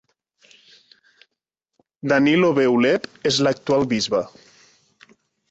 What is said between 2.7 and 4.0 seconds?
Ulep és l'actual